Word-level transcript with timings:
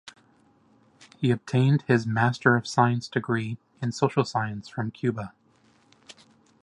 He 1.17 1.29
obtained 1.29 1.83
his 1.83 2.07
Master 2.07 2.55
of 2.55 2.65
Science 2.65 3.07
degree 3.07 3.59
in 3.83 3.91
Social 3.91 4.25
Science 4.25 4.67
from 4.67 4.89
Cuba. 4.89 5.31